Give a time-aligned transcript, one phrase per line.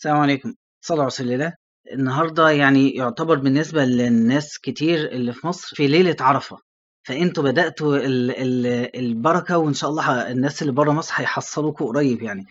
[0.00, 0.54] السلام عليكم.
[0.80, 1.54] صلى رسول الله
[1.92, 6.58] النهارده يعني يعتبر بالنسبة للناس كتير اللي في مصر في ليلة عرفة.
[7.06, 8.66] فأنتوا بدأتوا ال ال
[8.96, 12.44] البركة وإن شاء الله الناس اللي بره مصر هيحصلوكوا قريب يعني.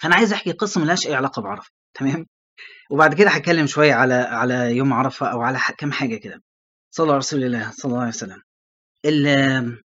[0.00, 2.26] فأنا عايز أحكي قصة ملهاش أي علاقة بعرفة تمام؟
[2.90, 6.42] وبعد كده هتكلم شوية على على يوم عرفة أو على كام حاجة كده.
[6.90, 8.42] صلى على رسول الله صلى الله عليه وسلم.
[9.04, 9.82] ال-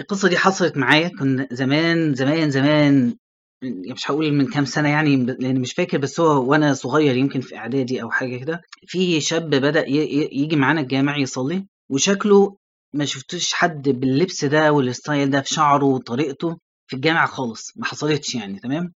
[0.00, 1.08] القصة دي حصلت معايا.
[1.18, 3.16] كنا زمان زمان زمان
[3.62, 7.56] مش هقول من كام سنة يعني لأن مش فاكر بس هو وأنا صغير يمكن في
[7.56, 12.56] إعدادي أو حاجة كده في شاب ي- يجي معانا الجامع يصلي وشكله
[12.94, 18.34] ما شفتش حد باللبس ده والستايل ده في شعره وطريقته في الجامع خالص ما حصلتش
[18.34, 18.92] يعني تمام؟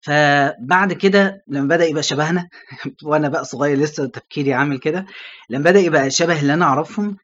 [0.00, 2.48] فبعد كده لما بدأ يبقى شبهنا
[3.04, 5.06] وأنا بقى صغير لسه تفكيري عامل كده
[5.50, 7.16] لما بدأ يبقى شبه اللي أنا أعرفهم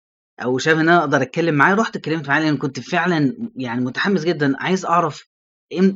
[0.42, 4.24] أو شايف ان أنا أقدر أتكلم معاه رحت اتكلمت معاه لأن كنت فعلا يعني متحمس
[4.24, 5.29] جدا عايز أعرف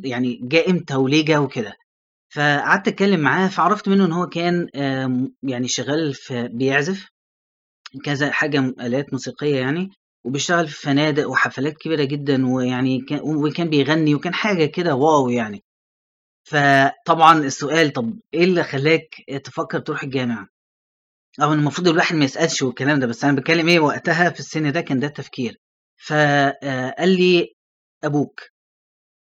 [0.04, 1.74] يعني جه إمتى وليه جه وكده.
[2.34, 4.68] فقعدت أتكلم معاه فعرفت منه إن هو كان
[5.42, 7.08] يعني شغال في بيعزف
[8.04, 9.90] كذا حاجة آلات موسيقية يعني
[10.24, 15.64] وبيشتغل في فنادق وحفلات كبيرة جدا ويعني كان وكان بيغني وكان حاجة كده واو يعني.
[16.44, 19.08] فطبعا السؤال طب إيه اللي خلاك
[19.44, 20.48] تفكر تروح الجامعة؟
[21.40, 24.80] إن المفروض الواحد ما يسألش والكلام ده بس أنا باتكلم إيه وقتها في السن ده
[24.80, 25.60] كان ده التفكير.
[26.06, 27.54] فقال لي
[28.04, 28.40] أبوك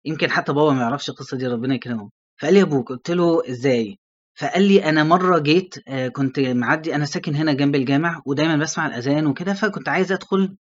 [0.05, 2.09] يمكن حتى بابا ما يعرفش القصة دي ربنا يكرمه
[2.41, 3.99] فقال لي أبوك قلت له إزاي
[4.39, 8.85] فقال لي أنا مرة جيت آه، كنت معدي أنا ساكن هنا جنب الجامع ودايما بسمع
[8.87, 10.57] الأذان وكده فكنت عايز أدخل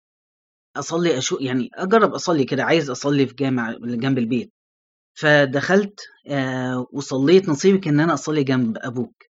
[0.78, 4.54] أصلي أشو يعني أجرب أصلي كده عايز أصلي في جامع جنب البيت
[5.14, 9.24] فدخلت آه، وصليت نصيبك إن أنا أصلي جنب أبوك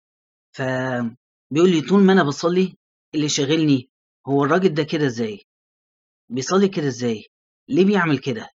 [0.51, 2.77] فبيقول لي طول ما أنا باصلّي
[3.15, 3.89] اللي شاغلني
[4.27, 5.39] هو الراجل ده كده إزاي؟
[6.29, 7.25] بيصلّي كده إزاي؟
[7.69, 8.49] ليه بيعمل كده؟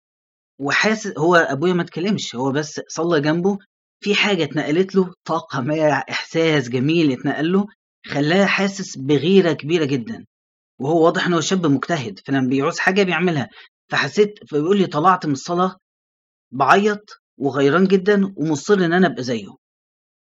[0.60, 3.58] وحاسس هو أبويا ما اتكلمش، هو بس صلّى جنبه،
[4.00, 7.66] في حاجة اتنقلت له، طاقة ما، إحساس جميل اتنقل له،
[8.06, 10.24] خلّاه حاسس بغيرة كبيرة جدًا،
[10.80, 13.48] وهو واضح إن هو شاب مجتهد، فلمّا بيعوز حاجة بيعملها،
[13.92, 15.76] فحسيت فبيقول لي طلعت من الصلاة
[16.52, 19.48] باعيّط وغيران جدًا ومُصِر إن أنا أبقى زيه.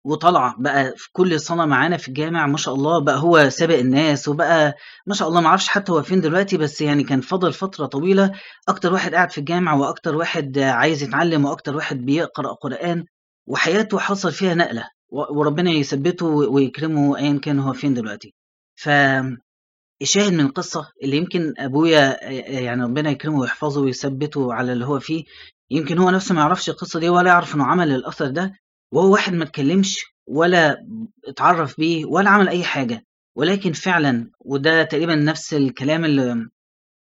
[0.06, 4.28] وطالعة بقى في كل صلاة معانا في الجامع ما شاء الله بقى هو سابق الناس
[4.28, 4.75] وبقى
[5.08, 8.31] ما شاء الله ما أعرفش حتى هو فين دلوقتي بس يعني كان فضل فترة طويلة
[8.69, 13.06] أكتر واحد قاعد في الجامع وأكتر واحد عايز يتعلم وأكتر واحد بيقرأ قرآن
[13.47, 18.34] وحياته حصل فيها نقلة وربنا يثبته ويكرمه أيا كان هو فين دلوقتي.
[18.75, 22.24] فالشاهد من القصة اللي يمكن أبويا
[22.62, 25.24] يعني ربنا يكرمه ويحفظه ويثبته على اللي هو فيه
[25.72, 28.53] يمكن هو نفسه ما يعرفش القصة دي ولا يعرف إنه عمل الأثر ده
[28.94, 30.86] وهو واحد ما اتكلمش ولا
[31.28, 33.06] اتعرف بيه ولا عمل أي حاجة.
[33.36, 36.50] ولكن فعلا وده تقريبا نفس الكلام اللي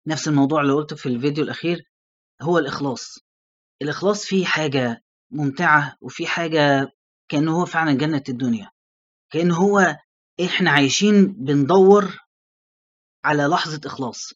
[0.07, 1.83] نفس الموضوع اللي قلته في الفيديو الأخير
[2.41, 3.19] هو الإخلاص.
[3.81, 6.91] الإخلاص فيه حاجة ممتعة وفيه حاجة
[7.29, 8.69] كأنه هو فعلا جنة الدنيا.
[9.31, 9.97] كأنه هو
[10.45, 12.17] إحنا عايشين بندور
[13.25, 14.33] على لحظة إخلاص.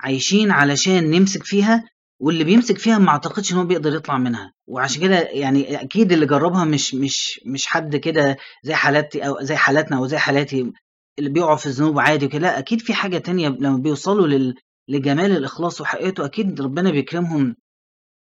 [0.00, 1.88] عايشين علشان نمسك فيها
[2.20, 4.52] واللي بيمسك فيها ما أعتقدش إن هو بيقدر يطلع منها.
[4.66, 9.56] وعشان كده يعني أكيد اللي جربها مش مش مش حد كده زي حالاتي أو زي
[9.56, 10.72] حالاتنا أو زي حالاتي
[11.18, 12.38] اللي بيقعوا في الذنوب عادي وكده.
[12.38, 14.54] لا أكيد في حاجة تانية لما بيوصلوا لل
[14.88, 17.56] لجمال الإخلاص وحقيقته أكيد ربنا بيكرمهم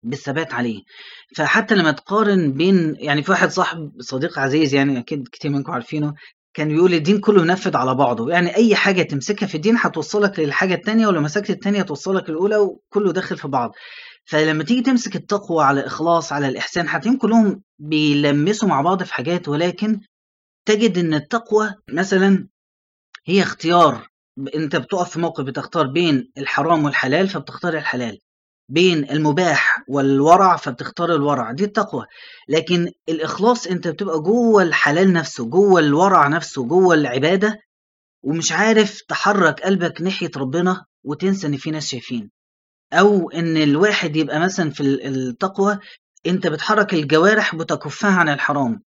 [0.04, 0.82] بالثبات عليه.
[1.36, 6.14] فحتى لما تقارن بين يعني في واحد صاحب صديق عزيز يعني أكيد كتير منكم عارفينه
[6.54, 8.32] كان بيقول الدين كله نفذ على بعضه.
[8.32, 13.12] يعني أي حاجة تمسكها في الدين هتوصلك للحاجة التانية ولو مسكت التانية توصلك للأولى وكله
[13.14, 13.76] داخل في بعض.
[14.26, 19.48] فلما تيجي تمسك التقوى على الإخلاص على الإحسان هتلاقيهم كلهم بيلمسوا مع بعض في حاجات
[19.48, 20.00] ولكن
[20.66, 22.48] تجد إن التقوى مثلا
[23.26, 24.08] هي اختيار.
[24.56, 28.20] أنت بتقف في موقف بتختار بين الحرام والحلال فبتختار الحلال.
[28.70, 31.52] بين المباح والورع فبتختار الورع.
[31.52, 32.06] دي التقوى.
[32.50, 37.60] لكن الإخلاص أنت بتبقى جوه الحلال نفسه جوه الورع نفسه جوه العبادة
[38.24, 42.32] ومش عارف تحرك قلبك ناحية ربنا وتنسى إن في ناس شايفين.
[42.94, 45.80] أو إن الواحد يبقى مثلا في ال- التقوى
[46.26, 48.82] أنت بتحرك الجوارح بتكفها عن الحرام.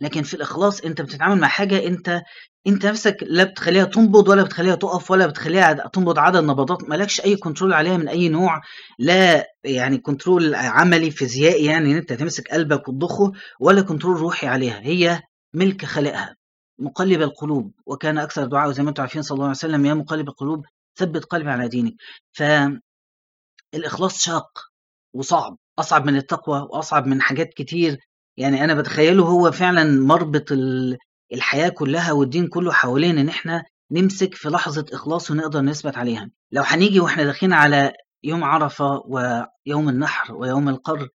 [0.00, 2.22] لكن في الإخلاص أنت بتتعامل مع حاجة أنت
[2.66, 7.36] أنت نفسك لا بتخليها تنبض ولا بتخليها تقف ولا بتخليها تنبض عدد نبضات مالكش أي
[7.36, 8.60] control عليها من أي نوع
[8.98, 14.80] لا يعني control عملي فيزيائي يعني إن أنت تمسك قلبك وتضخه ولا control روحي عليها
[14.80, 15.20] هي
[15.54, 16.36] ملك خالقها
[16.78, 17.72] مقلب القلوب.
[17.86, 20.66] وكان أكثر دعاء زي ما أنتم عارفين صلى الله عليه وسلم يا مقلب القلوب
[20.96, 21.94] ثبت قلبي على دينك.
[23.72, 24.58] فالإخلاص شاق
[25.14, 27.98] وصعب أصعب من التقوى وأصعب من حاجات كتير
[28.36, 30.96] يعني أنا بتخيله هو فعلا مربط ال-
[31.32, 36.30] الحياة كلها والدين كله حوالين إن إحنا نمسك في لحظة إخلاص ونقدر نثبت عليها.
[36.52, 37.92] لو هنيجي وإحنا داخلين على
[38.24, 41.08] يوم عرفة ويوم النحر ويوم القر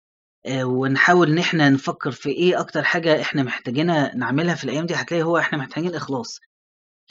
[0.47, 4.95] آه، ونحاول إن إحنا نفكر في إيه أكتر حاجة إحنا محتاجينها نعملها في الأيام دي
[4.95, 6.39] هتلاقي هو إحنا محتاجين إخلاص.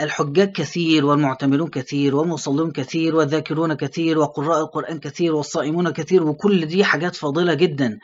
[0.02, 6.84] الحجاج كثير والمعتمرون كثير والمصلون كثير والذاكرون كثير وقراء القرآن كثير والصائمون كثير وكل دي
[6.84, 8.00] حاجات فاضلة جدا.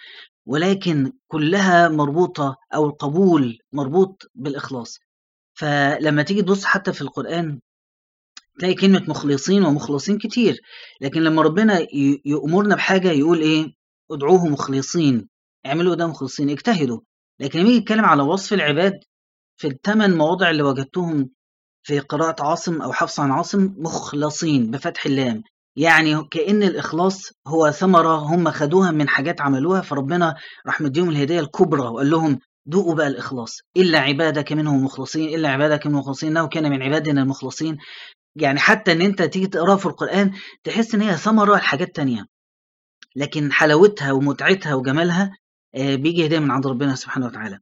[0.45, 4.99] ولكن كلها مربوطة أو القبول مربوط بالإخلاص.
[5.53, 7.59] فلما تيجي تبص حتى في القرآن
[8.59, 10.61] تلاقي كلمة مخلصين ومخلصين كتير.
[11.01, 11.87] لكن لما ربنا
[12.25, 13.73] يأمرنا بحاجة يقول إيه؟
[14.11, 15.29] ادعوه مخلصين.
[15.65, 16.99] اعملوا ده مخلصين اجتهدوا.
[17.39, 18.99] لكن لما يجي يتكلم على وصف العباد
[19.57, 21.29] في الثمان مواضع اللي وجدتهم
[21.83, 25.43] في قراءة عاصم أو حفص عن عاصم مخلصين بفتح اللام.
[25.75, 30.35] يعني كأن الإخلاص هو ثمرة هم خدوها من حاجات عملوها فربنا
[30.67, 32.39] راح مديهم الهداية الكبرى وقال لهم
[32.69, 37.21] ذوقوا بقى الإخلاص إلا عبادك منهم مخلصين إلا عبادك منهم مخلصين إنه كان من عبادنا
[37.21, 37.77] المخلصين.
[38.35, 40.31] يعني حتى إن أنت تيجي تقرأ في القرآن
[40.63, 42.25] تحس إن هي ثمرة لحاجات تانية
[43.15, 45.37] لكن حلاوتها ومتعتها وجمالها
[45.75, 47.59] آه، بيجي هداية من عند ربنا سبحانه وتعالى.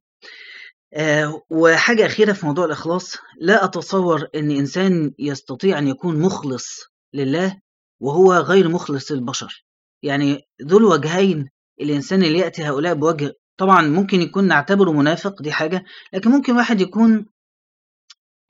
[0.94, 6.80] آه، وحاجة أخيرة في موضوع الإخلاص لا أتصور أن إنسان يستطيع أن يكون مخلص
[7.14, 7.63] لله
[8.00, 9.64] وهو غير مخلص للبشر.
[10.02, 11.50] يعني ذو الوجهين
[11.80, 16.80] الإنسان اللي يأتي هؤلاء بوجه طبعا ممكن يكون نعتبره منافق دي حاجة لكن ممكن واحد
[16.80, 17.26] يكون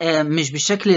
[0.00, 0.94] آه، مش بالشكل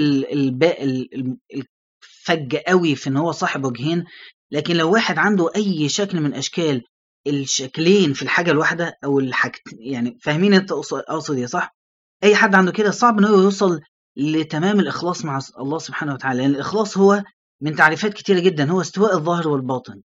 [1.54, 4.06] الفج قوي في إن هو صاحب وجهين
[4.52, 6.84] لكن لو واحد عنده أي شكل من أشكال
[7.28, 11.76] الشكلين في الحاجة الواحدة أو الحاجت يعني فاهمين أنت أقصد إيه صح؟
[12.24, 13.82] أي حد عنده كده صعب إن هو يوصل
[14.18, 17.24] لتمام الإخلاص مع الله سبحانه وتعالى لأن الإخلاص هو
[17.62, 20.02] من تعريفات كتيرة جدا هو استواء الظاهر والباطن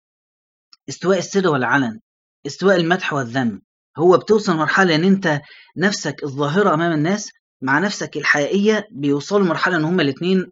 [0.90, 2.00] استواء السر والعلن
[2.46, 3.62] استواء المدح والذم.
[3.98, 5.42] هو بتوصل مرحلة إن أنت
[5.78, 7.30] نفسك الظاهرة أمام الناس
[7.62, 10.51] مع نفسك الحقيقية بيوصلوا مرحله إن هما الاثنين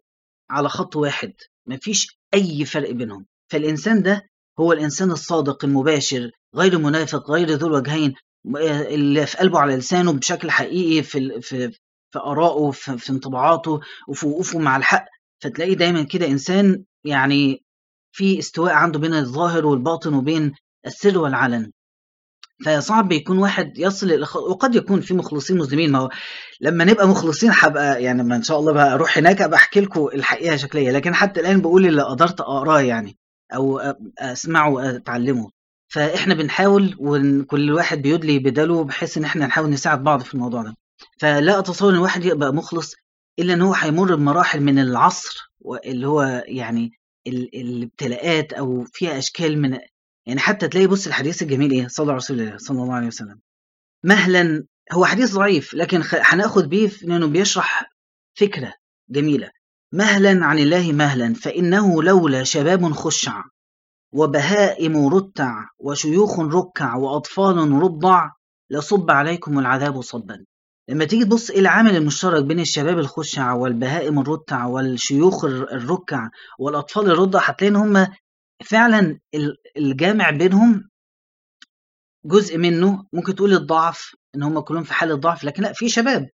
[0.50, 1.32] على خط واحد.
[1.66, 3.26] مفيش أي فرق بينهم.
[3.50, 4.22] فالإنسان ده
[4.60, 8.14] هو الإنسان الصادق المباشر غير المنافق غير ذو الوجهين
[8.56, 11.70] اللي في قلبه على لسانه بشكل حقيقي في في
[12.12, 15.04] في آرائه في, في انطباعاته وفي وقوفه مع الحق.
[15.40, 17.62] فتلاقيه دايما كده إنسان يعني
[18.12, 20.52] في استواء عنده بين الظاهر والباطن وبين
[20.86, 21.70] السر والعلن.
[22.66, 24.36] فصعب يكون واحد يصل الإخ...
[24.36, 25.92] وقد يكون في مخلصين مسلمين.
[25.92, 26.10] ما هو
[26.60, 30.06] لما نبقى مخلصين هبقى يعني ما إن شاء الله بقى أروح هناك أبقى أحكي لكم
[30.14, 30.90] الحقيقة شكلية.
[30.90, 33.18] لكن حتى الآن بقول اللي قدرت أقراه يعني
[33.54, 33.78] أو
[34.18, 35.50] أسمعه وأتعلمه.
[35.88, 40.74] فإحنا بنحاول وكل واحد بيدلي بداله بحيث إن إحنا نحاول نساعد بعض في الموضوع ده.
[41.20, 42.94] فلا أتصور إن واحد يبقى مخلص
[43.38, 45.52] إلا إن هو هيمر بمراحل من العصر
[45.86, 46.92] اللي هو يعني
[47.26, 49.78] ال- الابتلاءات أو فيها أشكال من
[50.26, 53.40] يعني حتى تلاقي بص الحديث الجميل إيه؟ صلى رسول الله صلى الله عليه وسلم.
[54.04, 57.90] مهلا هو حديث ضعيف لكن هناخد بيه إنه بيشرح
[58.34, 58.72] فكرة
[59.10, 59.50] جميلة.
[59.92, 63.42] مهلا عن الله مهلا فإنه لولا شباب خشع
[64.12, 68.30] وبهائم رتع وشيوخ ركع وأطفال رضع
[68.70, 70.44] لصب عليكم العذاب صبا.
[70.88, 77.10] لما تيجي تبص إيه العامل المشترك بين الشباب الخشع والبهائم الرتع والشيوخ الر- الركع والأطفال
[77.10, 78.06] الرضع هتلاقي إن هم
[78.64, 80.88] فعلا ال- الجامع بينهم
[82.24, 83.04] جزء منه.
[83.12, 86.28] ممكن تقول الضعف إن هم كلهم في حالة ضعف لكن لأ في شباب.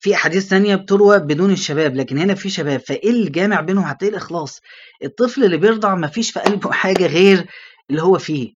[0.00, 2.80] في أحاديث ثانية بتروى بدون الشباب لكن هنا في شباب.
[2.80, 4.60] فإيه الجامع بينهم؟ هتلاقي الإخلاص.
[5.04, 7.46] الطفل اللي بيرضع ما فيش في قلبه حاجة غير
[7.90, 8.52] اللي هو فيه.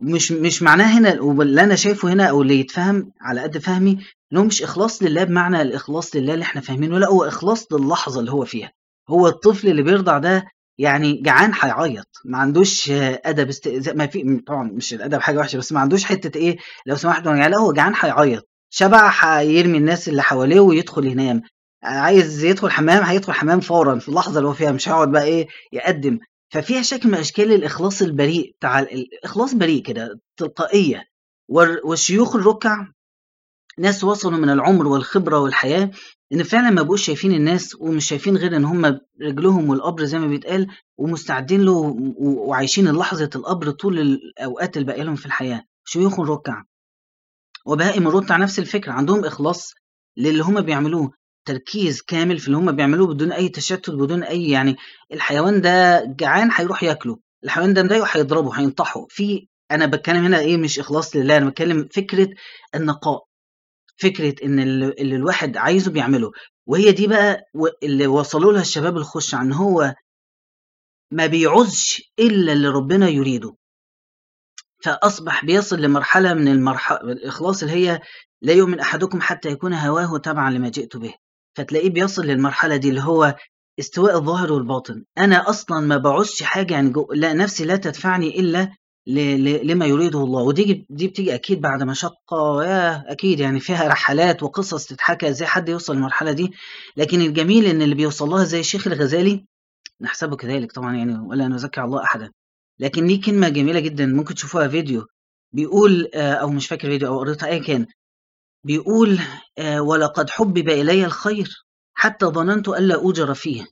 [0.00, 3.98] مش مش معناه هنا واللي أنا شايفه هنا أو اللي يتفهم على قد فهمي
[4.32, 8.20] ان هو مش إخلاص لله بمعنى الإخلاص لله اللي إحنا فاهمينه لا هو إخلاص للحظة
[8.20, 8.72] اللي هو فيها.
[9.10, 10.44] هو الطفل اللي بيرضع ده
[10.78, 15.72] يعني جعان هيعيط ما عندوش أدب استئذاء ما في طبعا مش الأدب حاجة وحشة بس
[15.72, 18.48] ما عندوش حتة إيه لو سمحت يعني لا هو جعان هيعيط.
[18.70, 21.42] شبع هيرمي الناس اللي حواليه ويدخل ينام.
[21.82, 25.46] عايز يدخل حمام هيدخل حمام فورا في اللحظة اللي هو فيها مش هيقعد بقى إيه
[25.72, 26.18] يقدم.
[26.52, 31.04] ففيها شكل من أشكال الإخلاص البريء بتاع الإخلاص بريء كده تلقائية.
[31.48, 32.86] وال- والشيوخ الركع
[33.78, 35.90] ناس وصلوا من العمر والخبرة والحياة
[36.32, 40.26] إن فعلا ما بقوش شايفين الناس ومش شايفين غير إن هم رجلهم والقبر زي ما
[40.26, 40.66] بيتقال
[40.98, 45.64] ومستعدين له وعايشين لحظة القبر طول الأوقات اللي باقيه لهم في الحياة.
[45.84, 46.62] شيوخ ركع؟
[47.66, 48.92] وبهائم الرتع نفس الفكرة.
[48.92, 49.72] عندهم إخلاص
[50.16, 51.10] للي هم بيعملوه
[51.44, 54.76] تركيز كامل في اللي هم بيعملوه بدون أي تشتت بدون أي يعني
[55.12, 59.06] الحيوان ده جعان هيروح ياكله الحيوان ده مضايقه هيضربه هينطحه.
[59.10, 62.28] في أنا بتكلم هنا إيه مش إخلاص لله أنا بتكلم فكرة
[62.74, 63.24] النقاء.
[63.96, 66.32] فكرة إن اللي الواحد عايزه بيعمله
[66.66, 67.40] وهي دي بقى
[67.82, 69.94] اللي وصلوا لها الشباب الخش عن هو
[71.10, 73.56] ما بيعوزش إلا اللي ربنا يريده.
[74.82, 78.00] فأصبح بيصل لمرحلة من المرحله الإخلاص اللي هي
[78.42, 81.14] لا يؤمن أحدكم حتى يكون هواه تبعا لما جئت به.
[81.56, 83.36] فتلاقيه بيصل للمرحلة دي اللي هو
[83.78, 85.04] استواء الظاهر والباطن.
[85.18, 90.42] أنا أصلا ما بعوزش حاجة يعني جو لا نفسي لا تدفعني إلا لما يريده الله.
[90.42, 95.68] ودي دي بتيجي أكيد بعد مشقه يا أكيد يعني فيها رحلات وقصص تتحكى إزاي حد
[95.68, 96.52] يوصل للمرحلة دي.
[96.96, 99.46] لكن الجميل إن اللي بيوصل لها زي الشيخ الغزالي
[100.00, 102.32] نحسبه كذلك طبعا يعني ولا نزكي الله احدا.
[102.78, 105.06] لكن دي كلمة جميلة جدا ممكن تشوفوها فيديو.
[105.52, 107.86] بيقول أو مش فاكر فيديو أو قريتها اي كان.
[108.64, 109.18] بيقول
[109.78, 113.66] ولقد حبب إلي الخير حتى ظننت الا أوجر فيه.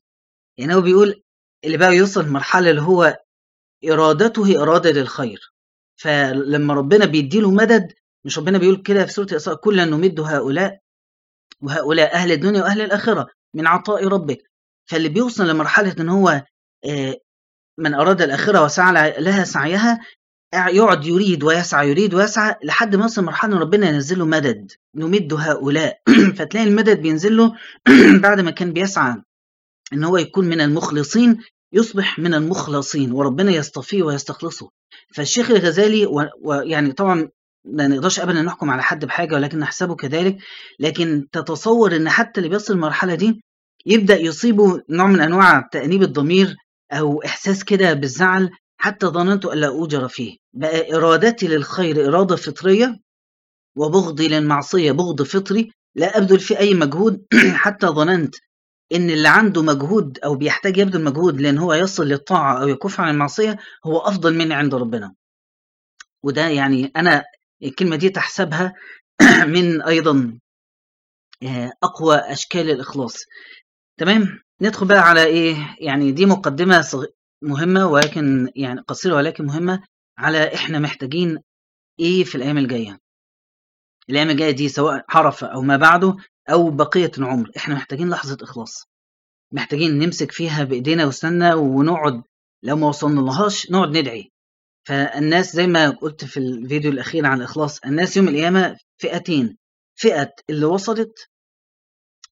[0.58, 1.22] يعني هو بيقول
[1.64, 3.18] اللي بقى يوصل لمرحلة اللي هو
[3.90, 5.52] إرادته إرادة للخير.
[5.96, 7.92] فلما ربنا بيديله مدد
[8.24, 10.78] مش ربنا بيقول كده في سورة الإسراء كلا نمد هؤلاء
[11.60, 14.50] وهؤلاء أهل الدنيا وأهل الآخرة من عطاء ربك.
[14.86, 16.42] فاللي بيوصل لمرحلة إن هو
[17.78, 20.00] من أراد الآخرة وسعى لها سعيها
[20.54, 24.72] يقعد يريد ويسعى يريد ويسعى لحد ما يوصل مرحله ربنا ينزل له مدد.
[24.94, 26.00] نمد هؤلاء.
[26.36, 27.52] فتلاقي المدد بينزل له
[28.24, 29.16] بعد ما كان بيسعى
[29.92, 31.38] إن هو يكون من المخلصين
[31.72, 34.70] يصبح من المخلصين وربنا يصطفيه ويستخلصه.
[35.14, 36.06] فالشيخ الغزالي
[36.42, 37.28] ويعني طبعا
[37.64, 40.36] ما نقدرش ابدا نحكم على حد بحاجة ولكن نحسبه كذلك.
[40.80, 43.42] لكن تتصور إن حتى اللي بيصل المرحلة دي
[43.86, 46.56] يبدأ يصيبه نوع من أنواع تأنيب الضمير
[46.92, 50.36] أو إحساس كده بالزعل حتى ظننت الا اوجر فيه.
[50.54, 52.96] بقى إرادتي للخير إرادة فطرية
[53.76, 57.26] وبغضي للمعصية بغض فطري لا أبذل في أي مجهود.
[57.64, 58.34] حتى ظننت
[58.94, 63.10] إن اللي عنده مجهود أو بيحتاج يبذل مجهود لأن هو يصل للطاعة أو يكف عن
[63.10, 65.14] المعصية هو أفضل مني عند ربنا.
[66.22, 67.24] وده يعني أنا
[67.62, 68.74] الكلمة دي تحسبها
[69.54, 70.38] من أيضا
[71.82, 73.16] أقوى أشكال الإخلاص.
[73.98, 76.84] تمام؟ ندخل بقى على إيه؟ يعني دي مقدمة
[77.42, 79.82] مهمة ولكن يعني قصيرة ولكن مهمة
[80.18, 81.38] على إحنا محتاجين
[82.00, 82.98] إيه في الأيام الجاية.
[84.10, 86.16] الأيام الجاية دي سواء عرفه أو ما بعده
[86.50, 87.50] أو بقية العمر.
[87.56, 88.86] إحنا محتاجين لحظة إخلاص.
[89.52, 92.22] محتاجين نمسك فيها بإيدينا وسننا ونقعد.
[92.62, 94.32] لو ما وصلنا لهاش نقعد ندعي.
[94.88, 99.58] فالناس زي ما قلت في الفيديو الأخير عن الإخلاص الناس يوم القيامة فئتين.
[99.94, 101.28] فئة اللي وصلت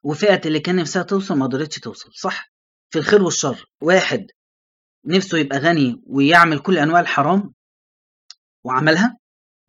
[0.03, 2.51] وفئة اللي كان نفسها توصل ما قدرتش توصل صح؟
[2.91, 3.67] في الخير والشر.
[3.83, 4.27] واحد
[5.05, 7.55] نفسه يبقى غني ويعمل كل أنواع الحرام
[8.65, 9.19] وعملها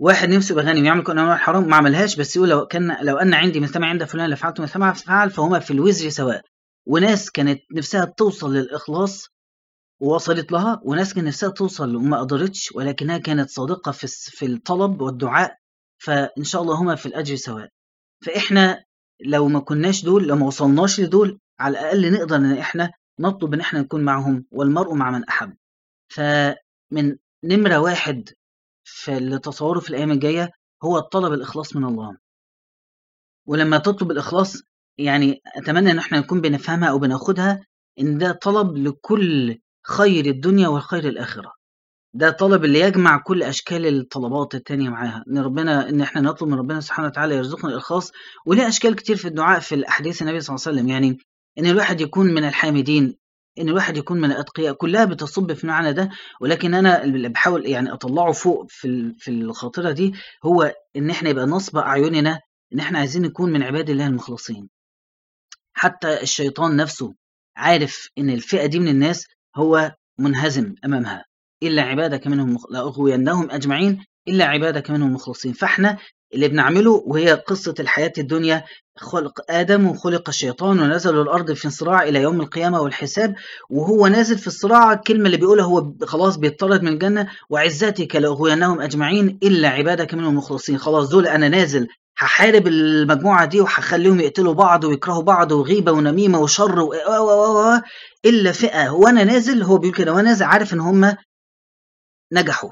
[0.02, 3.18] واحد نفسه يبقى غني ويعمل كل انواع الحرام ما عملهاش بس يقول لو كان لو
[3.18, 6.42] أن عندي مثل ما عند فلان لفعلت مثل ما فعل فهما في الوزر سواء.
[6.86, 9.28] وناس كانت نفسها توصل للإخلاص
[10.00, 15.58] ووصلت لها وناس كان نفسها توصل وما قدرتش ولكنها كانت صادقة في في الطلب والدعاء
[15.98, 17.70] فإن شاء الله هما في الأجر سواء.
[18.26, 18.84] فإحنا
[19.26, 23.60] لو ما كناش دول لو ما وصلناش لدول على الأقل نقدر إن إحنا نطلب إن
[23.60, 25.54] إحنا نكون معهم والمرء مع من أحب.
[26.10, 28.30] فمن نمرة واحد
[28.94, 30.50] في اللي تصوره في الأيام الجاية
[30.84, 32.18] هو الطلب الإخلاص من الله.
[33.48, 34.62] ولما تطلب الإخلاص
[34.98, 37.66] يعني أتمنى إن إحنا نكون بنفهمها أو بناخدها
[38.00, 39.58] إن ده طلب لكل
[39.88, 41.54] خير الدنيا والخير الآخرة.
[42.14, 45.24] ده طلب اللي يجمع كل أشكال الطلبات التانية معاها.
[45.28, 48.12] إن ربنا إن إحنا نطلب من ربنا سبحانه وتعالى يرزقنا الإخلاص
[48.46, 50.90] وليه أشكال كتير في الدعاء في الأحاديث النبي صلى الله عليه وسلم.
[50.90, 51.18] يعني
[51.58, 53.18] إن الواحد يكون من الحامدين.
[53.60, 56.10] إن الواحد يكون من الأتقياء كلها بتصب في المعنى ده
[56.42, 60.14] ولكن أنا اللي بحاول يعني أطلعه فوق في في الخاطرة دي
[60.46, 62.40] هو إن إحنا يبقى نصب أعيننا
[62.74, 64.70] إن إحنا عايزين نكون من عباد الله المخلصين.
[65.74, 67.14] حتى الشيطان نفسه
[67.56, 71.26] عارف إن الفئة دي من الناس هو منهزم أمامها.
[71.64, 75.98] إلا عبادك منهم لأغوينهم أجمعين إلا عبادك منهم مخلصين فإحنا
[76.34, 78.64] اللي بنعمله وهي قصة الحياة الدنيا
[78.98, 83.36] خلق آدم وخلق الشيطان ونزلوا الأرض في صراع إلى يوم القيامة والحساب
[83.70, 89.40] وهو نازل في الصراع الكلمة اللي بيقولها هو خلاص بيطرد من الجنة وعزتك لأغوينهم أجمعين
[89.44, 90.78] إلا عبادك منهم المخلصين.
[90.78, 91.88] خلاص دول أنا نازل
[92.18, 96.80] هحارب المجموعة دي وهخليهم يقتلوا بعض ويكرهوا بعض وغيبة ونميمة وشر.
[96.80, 96.94] و...
[98.26, 98.90] إلا فئة.
[98.90, 101.18] وأنا نازل هو بيقول كده وأنا نازل عارف إن هم
[102.34, 102.70] نجحوا.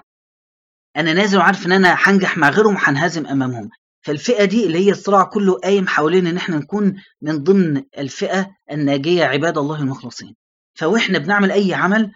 [0.98, 3.70] أنا نازل وعارف إن أنا هنجح مع غيرهم وهنهزم أمامهم.
[4.02, 9.26] فالفئة دي اللي هي الصراع كله قايم حوالين إن إحنا نكون من ضمن الفئة الناجية
[9.26, 10.36] عباد الله المخلصين.
[10.76, 12.12] فوإحنا بنعمل أي عمل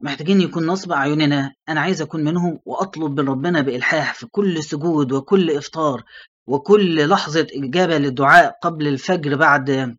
[0.00, 1.54] محتاجين يكون نصب أعيننا.
[1.68, 6.02] أنا عايز أكون منهم وأطلب من ربنا بإلحاح في كل سجود وكل إفطار
[6.46, 9.96] وكل لحظة إجابة للدعاء قبل الفجر بعد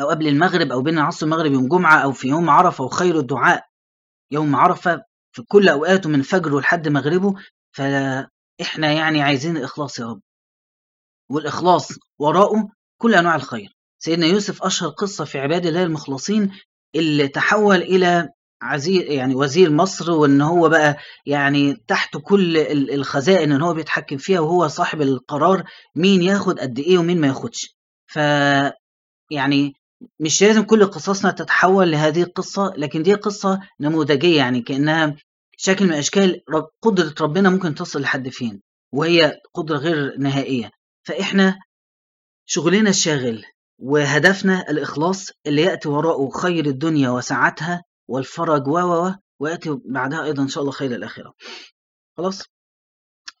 [0.00, 3.64] أو قبل المغرب أو بين العصر والمغرب يوم جمعة أو في يوم عرفة وخير الدعاء
[4.30, 5.07] يوم عرفة.
[5.32, 7.34] في كل أوقاته من فجره لحد مغربه
[7.72, 10.20] فإحنا يعني عايزين الإخلاص يا رب.
[11.30, 12.68] والإخلاص وراءه
[13.00, 13.68] كل أنواع الخير.
[13.98, 16.50] سيدنا يوسف أشهر قصة في عباد الله المخلصين
[16.94, 18.28] اللي تحول إلى
[18.62, 22.56] عزيز يعني وزير مصر وإن هو بقى يعني تحت كل
[22.92, 27.76] الخزائن ان هو بيتحكم فيها وهو صاحب القرار مين ياخد قد إيه ومين ما ياخدش.
[28.06, 28.16] ف
[29.30, 29.72] يعني
[30.20, 35.16] مش لازم كل قصصنا تتحول لهذه القصة لكن دي قصة نموذجية يعني كأنها
[35.56, 36.42] شكل من أشكال
[36.82, 38.62] قدرة ربنا ممكن تصل لحد فين
[38.92, 40.70] وهي قدرة غير نهائية.
[41.02, 41.58] فإحنا
[42.46, 43.44] شغلنا الشاغل
[43.78, 50.48] وهدفنا الإخلاص اللي يأتي وراءه خير الدنيا وسعتها والفرج و و ويأتي بعدها أيضا إن
[50.48, 51.34] شاء الله خير الآخرة.
[52.16, 52.42] خلاص؟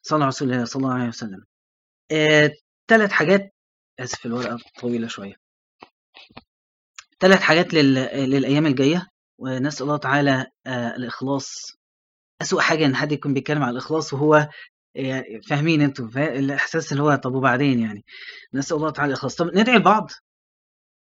[0.02, 1.44] صلى رسول الله صلى الله عليه وسلم.
[2.10, 2.50] آه،
[2.88, 3.54] ثلاث حاجات
[4.00, 5.47] آسف الورقة طويلة شوية.
[7.20, 7.94] ثلاث حاجات لل...
[8.30, 9.06] للأيام الجاية
[9.38, 11.72] ونسأل الله تعالى آه، الإخلاص.
[12.42, 14.48] اسوء حاجة إن حد يكون بيتكلم على الإخلاص وهو
[14.96, 16.38] آه، فاهمين أنتوا فا...
[16.38, 18.04] الإحساس اللي هو طب وبعدين يعني؟
[18.54, 19.34] نسأل الله تعالى الإخلاص.
[19.36, 20.10] طب ندعي لبعض.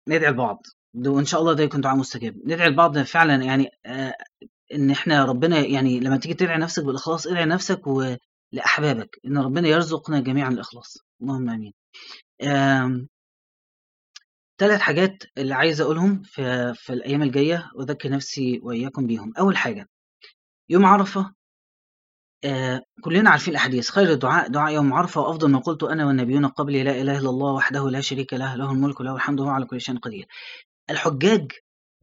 [0.08, 0.62] ندعي لبعض.
[1.08, 2.36] وان شاء الله ده يكون دعاء مستجاب.
[2.46, 4.14] ندعي لبعض فعلا يعني آه
[4.74, 10.20] إن إحنا ربنا يعني لما تيجي تدعي نفسك بالإخلاص ادعي نفسك ولاحبابك إن ربنا يرزقنا
[10.20, 10.98] جميعا الإخلاص.
[11.22, 11.74] اللهم آمين.
[12.42, 13.06] آه
[14.60, 19.34] ثلاث حاجات اللي عايز أقولهم في, في الأيام الجاية وأذكر نفسي وإياكم بيهم.
[19.38, 19.90] أول حاجة
[20.70, 21.34] يوم عرفة
[22.44, 23.90] آه كلنا عارفين الأحاديث.
[23.90, 27.54] خير الدعاء دعاء يوم عرفة وأفضل ما قلت أنا والنبيون قبلي لا إله إلا الله
[27.54, 30.28] وحده لا شريك له له الملك وله الحمد وهو على كل شيء قدير.
[30.90, 31.52] الحجاج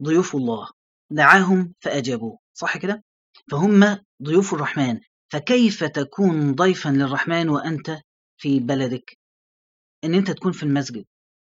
[0.03, 0.69] ضيوف الله
[1.11, 2.39] دعاهم فأجابوه.
[2.53, 3.03] صح كده؟
[3.51, 4.99] فهم ضيوف الرحمن.
[5.29, 7.97] فكيف تكون ضيفا للرحمن وأنت
[8.37, 9.17] في بلدك؟
[10.03, 11.05] إن أنت تكون في المسجد.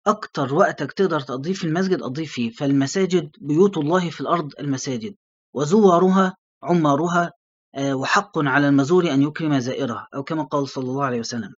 [0.06, 2.50] أكتر وقتك تقدر تقضيه في المسجد قضيه فيه.
[2.50, 5.14] فالمساجد بيوت الله في الأرض المساجد.
[5.54, 7.32] وزورها عمارها
[7.78, 11.54] وحق على المزور أن يكرم زائره أو كما قال صلى الله عليه وسلم.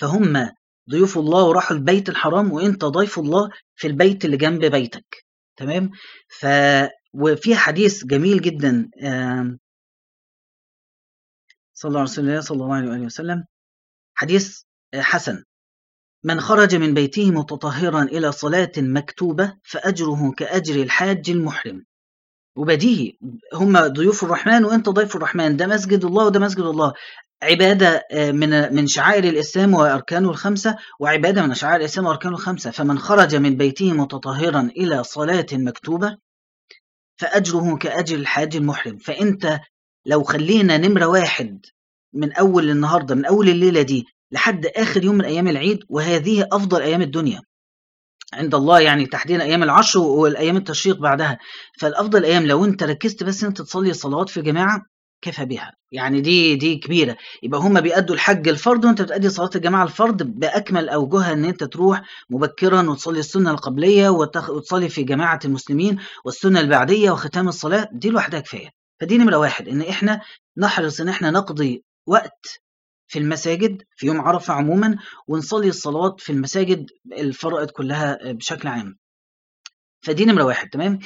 [0.00, 0.50] فهم
[0.90, 5.26] ضيوف الله وراحوا البيت الحرام وأنت ضيف الله في البيت اللي جنب بيتك.
[5.56, 5.90] تمام؟
[6.28, 6.46] ف
[7.12, 8.90] وفي حديث جميل جدا
[11.74, 13.44] صلى الله عليه وسلم صلى الله عليه وسلم.
[14.14, 14.62] حديث
[14.94, 15.44] حسن.
[16.24, 21.84] من خرج من بيته متطهرا إلى صلاة مكتوبة فأجره كأجر الحاج المحرم.
[22.56, 23.12] وبديهي
[23.54, 26.92] هم ضيوف الرحمن وأنت ضيف الرحمن ده مسجد الله وده مسجد الله.
[27.42, 32.70] عبادة من من شعائر الإسلام وأركانه الخمسة وعبادة من شعائر الإسلام وأركانه الخمسة.
[32.70, 36.16] فمن خرج من بيته متطهرا إلى صلاة مكتوبة
[37.16, 38.98] فأجره كأجر الحاج المحرم.
[38.98, 39.60] فأنت
[40.06, 41.66] لو خلينا نمرة واحد
[42.14, 46.82] من أول النهاردة من أول الليلة دي لحد آخر يوم من أيام العيد وهذه أفضل
[46.82, 47.40] أيام الدنيا.
[48.32, 51.38] عند الله يعني تحديدا أيام العشر والأيام التشريق بعدها.
[51.80, 54.82] فالأفضل أيام لو أنت ركزت بس أنت تصلي الصلوات في جماعة
[55.22, 55.72] كفى بها.
[55.92, 57.16] يعني دي دي كبيرة.
[57.42, 62.02] يبقى هم بيأدوا الحج الفرض وأنت بتأدي صلاة الجماعة الفرض بأكمل أوجهها إن أنت تروح
[62.30, 67.88] مبكرا وتصلي السنة القبلية وتصلي في جماعة المسلمين والسنة البعدية وختام الصلاة.
[67.92, 68.68] دي لوحدها كفاية.
[69.00, 70.20] فدي نمرة واحد إن إحنا
[70.56, 72.60] نحرص إن إحنا نقضي وقت
[73.10, 74.96] في المساجد في يوم عرفة عموما
[75.28, 78.96] ونصلي الصلوات في المساجد الفرائض كلها بشكل عام.
[80.02, 80.98] فدي نمرة واحد تمام؟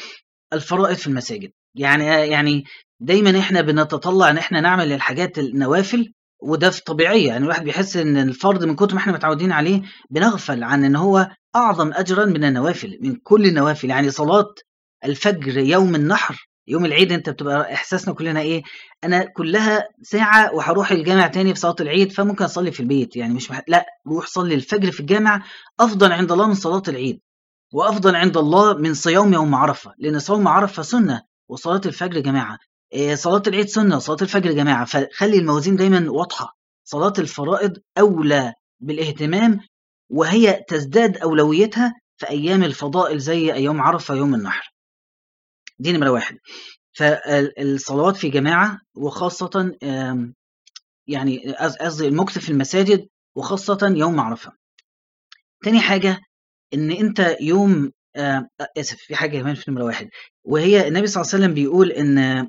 [0.52, 1.50] الفرائض في المساجد.
[1.74, 2.64] يعني يعني
[3.00, 6.12] دايما إحنا بنتطلع إن إحنا نعمل الحاجات النوافل
[6.42, 7.26] وده في طبيعية.
[7.26, 11.28] يعني الواحد بيحس إن الفرض من كتر ما إحنا متعودين عليه بنغفل عن إن هو
[11.56, 13.90] أعظم اجرا من النوافل من كل النوافل.
[13.90, 14.54] يعني صلاة
[15.04, 18.62] الفجر يوم النحر يوم العيد انت بتبقى احساسنا كلنا إيه
[19.04, 23.50] أنا كلها ساعة وهروح الجامع تاني في صلاة العيد فممكن أصلي في البيت يعني مش
[23.50, 23.62] مح...
[23.68, 25.42] لا روح صلي الفجر في الجامع
[25.80, 27.20] أفضل عند الله من صلاة العيد
[27.72, 32.58] وأفضل عند الله من صيام يوم عرفة لأن صوم عرفة سنة وصلاة الفجر جماعة
[32.92, 39.60] إيه صلاة العيد سنة وصلاة الفجر جماعة فخلي الموازين دايما واضحة صلاة الفرائض أولى بالاهتمام
[40.10, 44.73] وهي تزداد أولويتها في أيام الفضائل زي أيام عرفة يوم النحر.
[45.78, 46.38] دي نمرة واحد.
[46.92, 49.76] فالصلوات في جماعة وخاصة
[51.06, 54.52] يعني قصدي المكث في المساجد وخاصة يوم عرفة.
[55.64, 56.20] تاني حاجة
[56.74, 57.92] إن أنت يوم
[58.78, 60.08] آسف في حاجة كمان في نمرة واحد
[60.44, 62.48] وهي النبي صلى الله عليه وسلم بيقول إن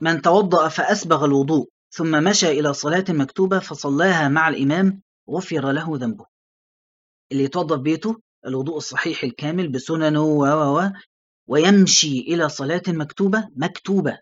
[0.00, 6.26] من توضأ فأسبغ الوضوء ثم مشى إلى صلاة مكتوبة فصلاها مع الإمام غفر له ذنبه.
[7.32, 10.90] اللي يتوضأ بيته الوضوء الصحيح الكامل بسننه و و
[11.46, 14.18] ويمشي إلى صلاة مكتوبة مكتوبة.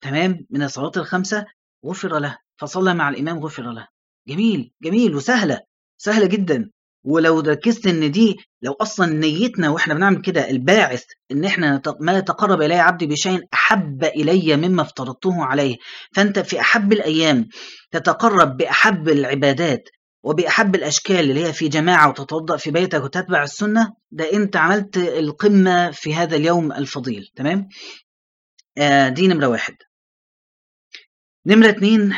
[0.00, 1.46] تمام؟ من الصلاة الخمسة
[1.86, 2.38] غفر له.
[2.56, 3.86] فصلى مع الإمام غفر له.
[4.28, 5.60] جميل جميل وسهلة
[5.98, 6.70] سهلة جدا.
[7.04, 12.62] ولو ركزت إن دي لو أصلا نيتنا وإحنا بنعمل كده الباعث إن إحنا ما تقرب
[12.62, 15.76] إلي عبدي بشيء أحب إلي مما افترضته عليه.
[16.14, 17.48] فأنت في أحب الأيام
[17.90, 19.88] تتقرب بأحب العبادات.
[20.22, 25.90] وبأحب الأشكال اللي هي في جماعة وتتوضأ في بيتك وتتبع السنة ده أنت عملت القمة
[25.90, 27.30] في هذا اليوم الفضيل.
[27.36, 27.68] تمام؟
[28.78, 29.76] آه دي نمرة واحد.
[31.46, 32.14] نمرة اتنين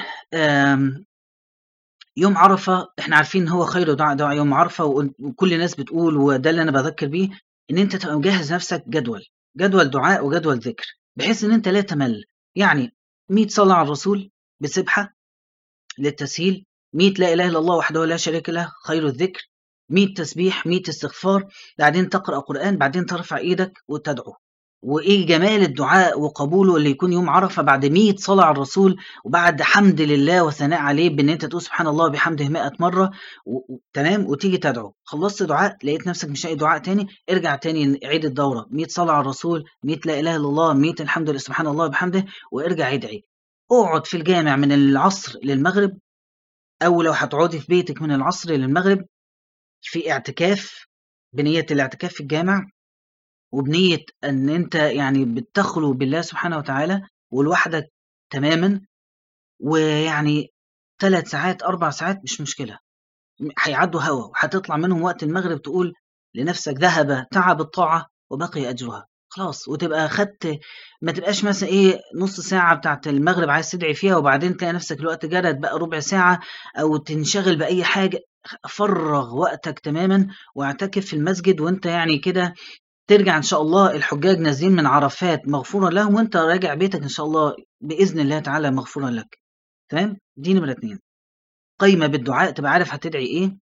[2.16, 6.62] يوم عرفة إحنا عارفين هو خير دعاء دعاء يوم عرفة وكل الناس بتقول وده اللي
[6.62, 7.28] أنا بذكر بيه
[7.70, 9.24] إن أنت تبقى مجهز نفسك جدول
[9.56, 10.86] جدول دعاء وجدول ذكر
[11.16, 12.24] بحيث إن أنت لا تمل.
[12.56, 12.94] يعني
[13.28, 15.14] 100 صلاة على الرسول بسبحة
[15.98, 19.48] للتسهيل 100 لا إله إلا الله وحده لا شريك له خير الذكر.
[19.88, 21.46] 100 تسبيح 100 استغفار
[21.78, 24.34] بعدين تقرأ قرآن بعدين ترفع إيدك وتدعو.
[24.84, 30.00] وإيه جمال الدعاء وقبوله اللي يكون يوم عرفة بعد 100 صلاة على الرسول وبعد حمد
[30.00, 33.10] لله وثناء عليه بان أنت تقول سبحان الله وبحمده 100 مرة
[33.46, 33.56] و...
[33.56, 33.78] و...
[33.92, 34.94] تمام؟ وتيجي تدعو.
[35.04, 38.66] خلصت دعاء لقيت نفسك مش لاقي دعاء تاني ارجع تاني عيد الدورة.
[38.70, 42.24] 100 صلاة على الرسول 100 لا إله إلا الله 100 الحمد لله سبحان الله وبحمده
[42.52, 43.24] وارجع ادعي
[43.72, 45.98] اقعد في الجامع من العصر للمغرب
[46.86, 49.06] أو لو هتقعدي في بيتك من العصر للمغرب
[49.82, 50.86] في اعتكاف
[51.32, 52.66] بنية الاعتكاف في الجامع
[53.52, 57.92] وبنية أن أنت يعني بتخلو بالله سبحانه وتعالى ولوحدك
[58.30, 58.80] تماما
[59.60, 60.52] ويعني
[61.00, 62.78] ثلاث ساعات أربع ساعات مش مشكلة.
[63.58, 65.94] هيعدوا هوا وهتطلع منهم وقت المغرب تقول
[66.34, 69.06] لنفسك ذهب تعب الطاعة وبقي أجرها.
[69.34, 70.58] خلاص وتبقى خدت
[71.02, 75.26] ما تبقاش مثلا إيه نص ساعة بتاعت المغرب عايز تدعي فيها وبعدين تلاقي نفسك الوقت
[75.26, 76.40] جرد بقى ربع ساعة
[76.78, 78.18] أو تنشغل بأي حاجة
[78.68, 82.54] فرغ وقتك تماما واعتكف في المسجد وأنت يعني كده
[83.06, 87.26] ترجع إن شاء الله الحجاج نازلين من عرفات مغفورا لهم وأنت راجع بيتك إن شاء
[87.26, 89.38] الله بإذن الله تعالى مغفورا لك.
[89.88, 90.98] تمام؟ دي نمرة اتنين.
[91.78, 93.61] قايمة بالدعاء تبقى عارف هتدعي إيه.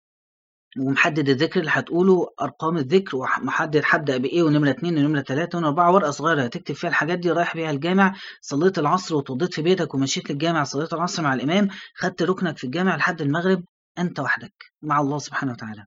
[0.79, 5.93] ومحدد الذكر اللي هتقوله أرقام الذكر ومحدد هبدأ بإيه ونمرة اتنين ونمرة تلاتة ونمره اربعه
[5.93, 6.43] ورقة صغيرة.
[6.43, 10.93] هتكتب فيها الحاجات دي رايح بيها الجامع صليت العصر وتوضيت في بيتك ومشيت للجامع صليت
[10.93, 13.65] العصر مع الإمام خدت ركنك في الجامع لحد المغرب
[13.99, 14.53] أنت وحدك
[14.83, 15.87] مع الله سبحانه وتعالى.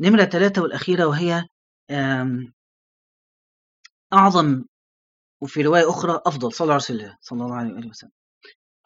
[0.00, 1.44] نمرة تلاتة والأخيرة وهي
[4.12, 4.64] أعظم
[5.40, 8.10] وفي رواية أخرى أفضل صلى الله عليه وسلم صلى الله عليه وسلم.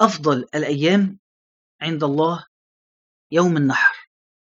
[0.01, 1.19] أفضل الأيام
[1.81, 2.47] عند الله
[3.31, 4.02] يوم النحر.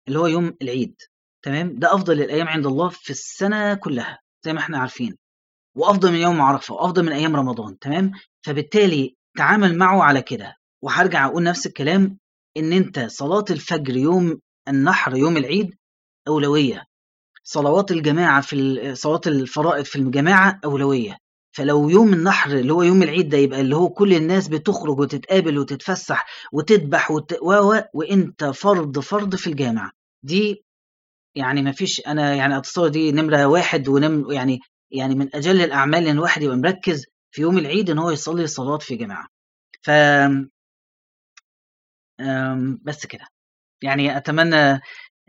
[0.08, 0.96] اللي هو يوم العيد
[1.44, 5.18] تمام؟ ده أفضل الأيام عند الله في السنة كلها زي ما إحنا عارفين
[5.76, 8.12] وأفضل من يوم عرفة وأفضل من أيام رمضان تمام؟
[8.46, 12.18] فبالتالي تعامل معه على كده وهرجع أقول نفس الكلام
[12.58, 15.76] إن أنت صلاة الفجر يوم النحر يوم العيد
[16.28, 16.84] أولوية
[17.44, 21.18] صلوات الجماعة في صلوات الفرائض في الجماعة أولوية
[21.52, 25.58] فلو يوم النحر اللي هو يوم العيد ده يبقى اللي هو كل الناس بتخرج وتتقابل
[25.60, 27.34] وتتفسح وتذبح وت...
[27.42, 27.80] و...
[27.94, 29.92] وانت فرض فرض في الجامع.
[30.24, 30.66] دي
[31.36, 34.60] يعني ما فيش أنا يعني أتصور دي نمرة واحد ونم يعني
[34.92, 38.82] يعني من أجل الأعمال إن الواحد يبقى مركز في يوم العيد إن هو يصلي صلوات
[38.84, 39.28] في جماعة.
[39.82, 39.90] ف
[42.84, 43.26] بس كده.
[43.82, 44.80] يعني أتمنى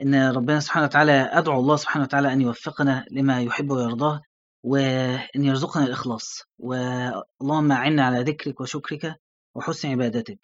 [0.03, 4.21] إن ربنا سبحانه وتعالى أدعو الله سبحانه وتعالى أن يوفقنا لما يحب ويرضاه.
[4.63, 6.43] وإن يرزقنا الإخلاص.
[6.59, 9.15] واللهم أعنا على ذكرك وشكرك
[9.55, 10.39] وحسن عبادتك.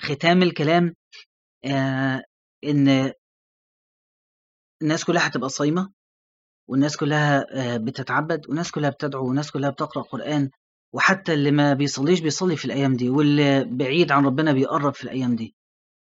[0.00, 0.94] ختام الكلام
[2.64, 3.12] إن
[4.82, 5.92] الناس كلها هتبقى صايمة
[6.68, 7.46] والناس كلها
[7.78, 10.50] بتتعبد والناس كلها بتدعو والناس كلها بتقرأ قرآن
[10.92, 15.36] وحتى اللي ما بيصليش بيصلي في الأيام دي واللي بعيد عن ربنا بيقرب في الأيام
[15.36, 15.54] دي.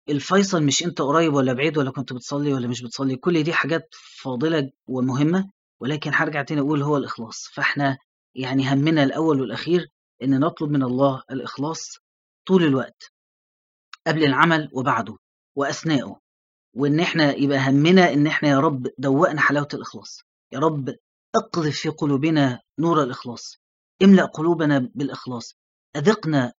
[0.08, 3.88] الفيصل مش أنت قريب ولا بعيد ولا كنت بتصلي ولا مش بتصلي كل دي حاجات
[4.22, 5.50] فاضلة ومهمة.
[5.82, 7.48] ولكن هرجع تاني أقول هو الإخلاص.
[7.54, 7.98] فإحنا
[8.34, 9.88] يعني همنا الأول والأخير
[10.22, 11.98] إن نطلب من الله الإخلاص
[12.46, 13.12] طول الوقت
[14.06, 15.16] قبل العمل وبعده
[15.56, 16.20] واثناءه
[16.76, 20.20] وإن إحنا يبقى همنا إن إحنا يا رب دوقنا حلاوة الإخلاص.
[20.52, 20.94] يا رب
[21.34, 23.56] أقذف في قلوبنا نور الإخلاص
[24.02, 25.54] املأ قلوبنا بالإخلاص
[25.96, 26.52] أذقنا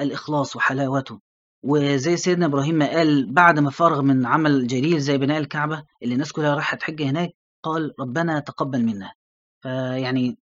[0.00, 1.20] الإخلاص وحلاوته.
[1.62, 6.14] وزي سيدنا إبراهيم ما قال بعد ما فرغ من عمل جليل زي بناء الكعبة اللي
[6.14, 7.30] الناس كلها راحت تحج هناك
[7.62, 9.12] قال ربنا تقبل منا.
[9.60, 10.38] فيعني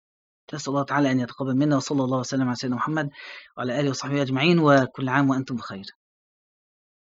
[0.53, 3.10] نسال الله تعالى أن يتقبل منا وصلى الله وسلم على سيدنا محمد
[3.58, 5.86] وعلى آله وصحبه أجمعين وكل عام وأنتم بخير.